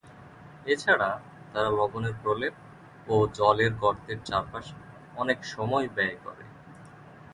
[0.65, 1.09] এছাড়া,
[1.51, 2.53] তারা লবণের প্রলেপ
[3.07, 4.75] ও জলের গর্তের চারপাশে
[5.15, 6.43] অনেক সময় ব্যয় করে।